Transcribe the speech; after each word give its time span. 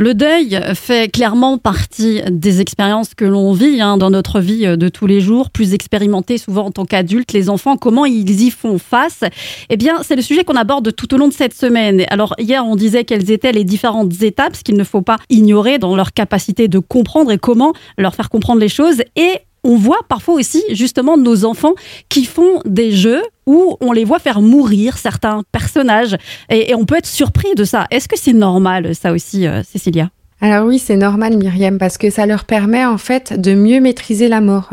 Le 0.00 0.14
deuil 0.14 0.56
fait 0.74 1.10
clairement 1.10 1.58
partie 1.58 2.22
des 2.30 2.60
expériences 2.60 3.14
que 3.14 3.24
l'on 3.24 3.52
vit 3.52 3.80
hein, 3.80 3.96
dans 3.96 4.10
notre 4.10 4.38
vie 4.38 4.64
de 4.76 4.88
tous 4.88 5.08
les 5.08 5.20
jours, 5.20 5.50
plus 5.50 5.74
expérimentées 5.74 6.38
souvent 6.38 6.66
en 6.66 6.70
tant 6.70 6.84
qu'adultes. 6.84 7.32
Les 7.32 7.50
enfants, 7.50 7.76
comment 7.76 8.04
ils 8.04 8.42
y 8.42 8.50
font 8.50 8.78
face? 8.78 9.24
Eh 9.70 9.76
bien, 9.76 9.96
c'est 10.04 10.14
le 10.14 10.22
sujet 10.22 10.44
qu'on 10.44 10.54
aborde 10.54 10.94
tout 10.94 11.12
au 11.14 11.18
long 11.18 11.26
de 11.26 11.32
cette 11.32 11.52
semaine. 11.52 12.04
Alors, 12.10 12.36
hier, 12.38 12.64
on 12.64 12.76
disait 12.76 13.02
quelles 13.02 13.32
étaient 13.32 13.50
les 13.50 13.64
différentes 13.64 14.22
étapes, 14.22 14.54
ce 14.54 14.62
qu'il 14.62 14.76
ne 14.76 14.84
faut 14.84 15.02
pas 15.02 15.16
ignorer 15.30 15.78
dans 15.78 15.96
leur 15.96 16.12
capacité 16.12 16.68
de 16.68 16.78
comprendre 16.78 17.32
et 17.32 17.38
comment 17.38 17.72
leur 17.96 18.14
faire 18.14 18.30
comprendre 18.30 18.60
les 18.60 18.68
choses. 18.68 19.02
Et 19.16 19.32
on 19.64 19.76
voit 19.76 20.00
parfois 20.08 20.34
aussi 20.34 20.62
justement 20.70 21.16
nos 21.16 21.44
enfants 21.44 21.74
qui 22.08 22.24
font 22.24 22.60
des 22.64 22.92
jeux 22.92 23.22
où 23.46 23.76
on 23.80 23.92
les 23.92 24.04
voit 24.04 24.18
faire 24.18 24.40
mourir 24.40 24.98
certains 24.98 25.42
personnages 25.52 26.16
et, 26.50 26.74
on 26.74 26.84
peut 26.84 26.96
être 26.96 27.06
surpris 27.06 27.54
de 27.56 27.64
ça. 27.64 27.86
Est-ce 27.90 28.08
que 28.08 28.18
c'est 28.18 28.32
normal 28.32 28.94
ça 28.94 29.12
aussi, 29.12 29.46
euh, 29.46 29.62
Cécilia? 29.62 30.10
Alors 30.40 30.66
oui, 30.66 30.78
c'est 30.78 30.96
normal 30.96 31.36
Myriam 31.36 31.78
parce 31.78 31.98
que 31.98 32.10
ça 32.10 32.26
leur 32.26 32.44
permet 32.44 32.84
en 32.84 32.98
fait 32.98 33.40
de 33.40 33.54
mieux 33.54 33.80
maîtriser 33.80 34.28
la 34.28 34.40
mort. 34.40 34.70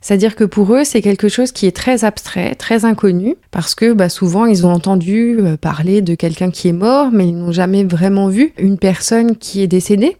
C'est-à-dire 0.00 0.34
que 0.34 0.44
pour 0.44 0.74
eux, 0.74 0.84
c'est 0.84 1.02
quelque 1.02 1.28
chose 1.28 1.52
qui 1.52 1.66
est 1.66 1.76
très 1.76 2.04
abstrait, 2.04 2.54
très 2.54 2.84
inconnu, 2.86 3.36
parce 3.50 3.74
que 3.74 3.92
bah, 3.92 4.08
souvent, 4.08 4.46
ils 4.46 4.66
ont 4.66 4.72
entendu 4.72 5.36
euh, 5.38 5.56
parler 5.56 6.00
de 6.00 6.14
quelqu'un 6.14 6.50
qui 6.50 6.68
est 6.68 6.72
mort, 6.72 7.08
mais 7.12 7.28
ils 7.28 7.36
n'ont 7.36 7.52
jamais 7.52 7.84
vraiment 7.84 8.28
vu 8.28 8.52
une 8.58 8.78
personne 8.78 9.36
qui 9.36 9.62
est 9.62 9.66
décédée. 9.66 10.16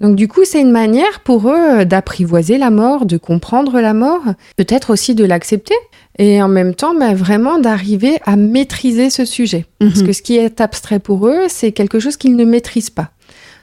Donc 0.00 0.16
du 0.16 0.28
coup, 0.28 0.44
c'est 0.44 0.60
une 0.60 0.70
manière 0.70 1.20
pour 1.20 1.48
eux 1.50 1.80
euh, 1.80 1.84
d'apprivoiser 1.84 2.56
la 2.56 2.70
mort, 2.70 3.04
de 3.04 3.18
comprendre 3.18 3.80
la 3.80 3.94
mort, 3.94 4.22
peut-être 4.56 4.90
aussi 4.90 5.14
de 5.14 5.24
l'accepter, 5.24 5.76
et 6.18 6.42
en 6.42 6.48
même 6.48 6.74
temps, 6.74 6.94
bah, 6.98 7.14
vraiment 7.14 7.58
d'arriver 7.58 8.18
à 8.24 8.36
maîtriser 8.36 9.10
ce 9.10 9.24
sujet. 9.24 9.66
Parce 9.78 10.00
mhm. 10.00 10.06
que 10.06 10.12
ce 10.12 10.22
qui 10.22 10.36
est 10.36 10.60
abstrait 10.60 11.00
pour 11.00 11.26
eux, 11.26 11.46
c'est 11.48 11.72
quelque 11.72 12.00
chose 12.00 12.16
qu'ils 12.16 12.36
ne 12.36 12.44
maîtrisent 12.44 12.90
pas. 12.90 13.10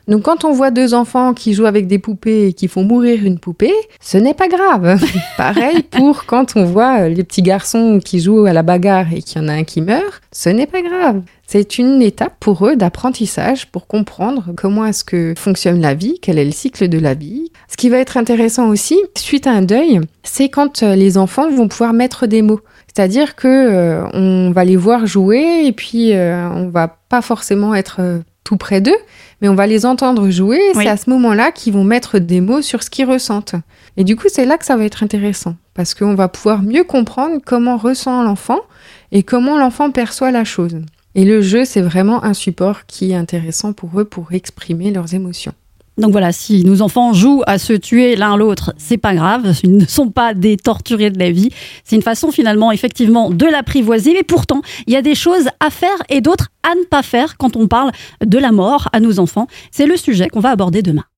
Donc 0.09 0.23
quand 0.23 0.43
on 0.43 0.51
voit 0.51 0.71
deux 0.71 0.95
enfants 0.95 1.35
qui 1.35 1.53
jouent 1.53 1.67
avec 1.67 1.85
des 1.85 1.99
poupées 1.99 2.47
et 2.47 2.53
qui 2.53 2.67
font 2.67 2.83
mourir 2.83 3.23
une 3.23 3.37
poupée, 3.37 3.73
ce 4.01 4.17
n'est 4.17 4.33
pas 4.33 4.47
grave. 4.47 4.99
Pareil 5.37 5.83
pour 5.83 6.25
quand 6.25 6.55
on 6.55 6.65
voit 6.65 7.07
les 7.09 7.23
petits 7.23 7.43
garçons 7.43 7.99
qui 8.03 8.19
jouent 8.19 8.45
à 8.45 8.53
la 8.53 8.63
bagarre 8.63 9.13
et 9.13 9.21
qu'il 9.21 9.39
y 9.39 9.45
en 9.45 9.47
a 9.47 9.53
un 9.53 9.63
qui 9.63 9.81
meurt, 9.81 10.21
ce 10.31 10.49
n'est 10.49 10.65
pas 10.65 10.81
grave. 10.81 11.21
C'est 11.45 11.77
une 11.77 12.01
étape 12.01 12.33
pour 12.39 12.65
eux 12.65 12.75
d'apprentissage 12.75 13.67
pour 13.67 13.85
comprendre 13.85 14.49
comment 14.57 14.83
est-ce 14.83 15.03
que 15.03 15.35
fonctionne 15.37 15.79
la 15.79 15.93
vie, 15.93 16.17
quel 16.21 16.39
est 16.39 16.45
le 16.45 16.51
cycle 16.51 16.89
de 16.89 16.97
la 16.97 17.13
vie. 17.13 17.51
Ce 17.67 17.77
qui 17.77 17.89
va 17.89 17.97
être 17.97 18.17
intéressant 18.17 18.67
aussi, 18.69 18.97
suite 19.15 19.45
à 19.45 19.51
un 19.51 19.61
deuil, 19.61 20.01
c'est 20.23 20.49
quand 20.49 20.81
euh, 20.81 20.95
les 20.95 21.19
enfants 21.19 21.51
vont 21.51 21.67
pouvoir 21.67 21.93
mettre 21.93 22.25
des 22.25 22.41
mots. 22.41 22.61
C'est-à-dire 22.87 23.35
que 23.35 23.47
euh, 23.47 24.07
on 24.13 24.51
va 24.51 24.65
les 24.65 24.75
voir 24.75 25.05
jouer 25.05 25.65
et 25.65 25.71
puis 25.71 26.13
euh, 26.13 26.49
on 26.49 26.69
va 26.69 26.87
pas 26.87 27.21
forcément 27.21 27.75
être 27.75 28.21
tout 28.49 28.57
près 28.57 28.81
d'eux, 28.81 28.97
mais 29.41 29.47
on 29.47 29.53
va 29.53 29.67
les 29.67 29.85
entendre 29.85 30.27
jouer. 30.31 30.59
C'est 30.73 30.87
à 30.87 30.97
ce 30.97 31.07
moment-là 31.11 31.51
qu'ils 31.51 31.71
vont 31.71 31.83
mettre 31.83 32.17
des 32.17 32.41
mots 32.41 32.63
sur 32.63 32.81
ce 32.81 32.89
qu'ils 32.89 33.05
ressentent. 33.05 33.53
Et 33.95 34.03
du 34.03 34.15
coup, 34.15 34.25
c'est 34.27 34.45
là 34.45 34.57
que 34.57 34.65
ça 34.65 34.75
va 34.75 34.85
être 34.85 35.03
intéressant, 35.03 35.55
parce 35.75 35.93
qu'on 35.93 36.15
va 36.15 36.29
pouvoir 36.29 36.63
mieux 36.63 36.83
comprendre 36.83 37.39
comment 37.45 37.77
ressent 37.77 38.23
l'enfant 38.23 38.61
et 39.11 39.21
comment 39.21 39.59
l'enfant 39.59 39.91
perçoit 39.91 40.31
la 40.31 40.45
chose. 40.45 40.81
Et 41.13 41.25
le 41.25 41.43
jeu, 41.43 41.63
c'est 41.63 41.81
vraiment 41.81 42.23
un 42.23 42.33
support 42.33 42.87
qui 42.87 43.11
est 43.11 43.15
intéressant 43.15 43.71
pour 43.71 43.99
eux 43.99 44.05
pour 44.05 44.33
exprimer 44.33 44.89
leurs 44.89 45.13
émotions. 45.13 45.53
Donc 45.99 46.11
voilà, 46.11 46.31
si 46.31 46.63
nos 46.63 46.81
enfants 46.81 47.11
jouent 47.11 47.43
à 47.45 47.57
se 47.57 47.73
tuer 47.73 48.15
l'un 48.15 48.37
l'autre, 48.37 48.73
c'est 48.77 48.97
pas 48.97 49.13
grave, 49.13 49.53
ils 49.63 49.75
ne 49.75 49.85
sont 49.85 50.09
pas 50.09 50.33
des 50.33 50.55
torturés 50.55 51.09
de 51.09 51.19
la 51.19 51.31
vie. 51.31 51.49
C'est 51.83 51.97
une 51.97 52.01
façon 52.01 52.31
finalement 52.31 52.71
effectivement 52.71 53.29
de 53.29 53.45
l'apprivoiser, 53.45 54.13
mais 54.13 54.23
pourtant, 54.23 54.61
il 54.87 54.93
y 54.93 54.95
a 54.95 55.01
des 55.01 55.15
choses 55.15 55.49
à 55.59 55.69
faire 55.69 55.97
et 56.09 56.21
d'autres 56.21 56.47
à 56.63 56.73
ne 56.75 56.83
pas 56.85 57.03
faire 57.03 57.37
quand 57.37 57.57
on 57.57 57.67
parle 57.67 57.91
de 58.25 58.37
la 58.37 58.51
mort 58.51 58.87
à 58.93 59.01
nos 59.01 59.19
enfants. 59.19 59.47
C'est 59.71 59.85
le 59.85 59.97
sujet 59.97 60.29
qu'on 60.29 60.39
va 60.39 60.51
aborder 60.51 60.81
demain. 60.81 61.03